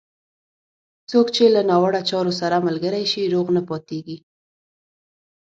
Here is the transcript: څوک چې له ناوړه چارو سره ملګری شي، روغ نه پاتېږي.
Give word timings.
څوک 1.09 1.27
چې 1.35 1.43
له 1.55 1.61
ناوړه 1.69 2.01
چارو 2.09 2.33
سره 2.41 2.65
ملګری 2.67 3.05
شي، 3.11 3.23
روغ 3.33 3.47
نه 3.55 3.61
پاتېږي. 3.69 4.17